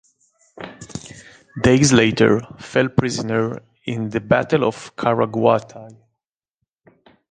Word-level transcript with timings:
Days 1.61 1.93
later, 1.93 2.41
fell 2.57 2.89
prisoner 2.89 3.61
in 3.85 4.09
the 4.09 4.19
battle 4.19 4.63
of 4.65 4.95
Caraguatay. 4.95 5.95